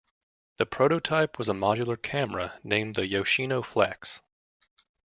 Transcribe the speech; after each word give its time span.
The 0.57 0.65
prototype 0.65 1.37
was 1.37 1.47
a 1.47 1.53
modular 1.53 1.95
camera 2.01 2.59
named 2.63 2.95
the 2.95 3.05
"Yoshino 3.05 3.61
Flex". 3.61 4.21